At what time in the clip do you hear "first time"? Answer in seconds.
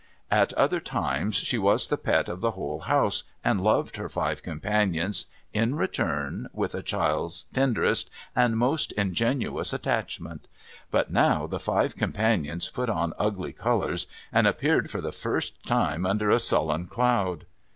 15.11-16.03